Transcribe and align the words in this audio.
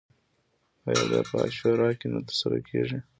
آیا 0.87 1.03
دا 1.11 1.19
په 1.29 1.35
عاشورا 1.43 1.89
کې 1.99 2.07
نه 2.13 2.19
ترسره 2.27 2.57
کیږي؟ 2.67 2.99